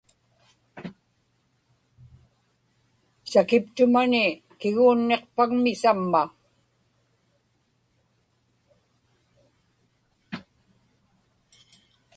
[3.31, 4.23] sakiptumani
[4.59, 6.21] kiguunniqpagmi samma